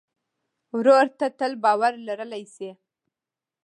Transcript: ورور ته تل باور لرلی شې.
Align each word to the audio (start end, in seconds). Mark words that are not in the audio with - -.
ورور 0.77 1.05
ته 1.19 1.25
تل 1.37 1.51
باور 1.63 1.93
لرلی 2.07 2.43
شې. 2.53 2.69